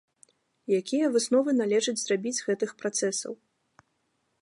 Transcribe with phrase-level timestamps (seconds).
[0.79, 3.33] Якія высновы належыць зрабіць з гэтых працэсаў?